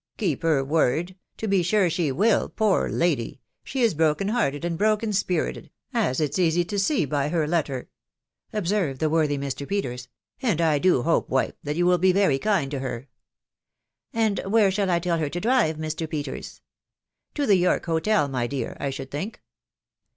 [0.17, 1.07] "Keep her word?•.•.
[1.37, 3.39] to be sure she will, poor lady!
[3.63, 7.87] She is broken hearted and broken spirited, as it's easy to see by her letter,"
[8.51, 9.67] observed the worthy Mr.
[9.67, 10.07] Peters;
[10.41, 13.09] "and I do hope, wife, that you will be very kind to her.""
[14.11, 16.09] And where shall I tell her to drive, Mr.
[16.09, 16.61] Peters?""
[17.35, 19.39] To the York Hotel, my dear, I should think."